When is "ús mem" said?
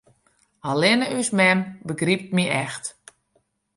1.19-1.59